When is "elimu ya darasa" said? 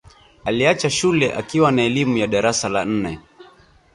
1.83-2.69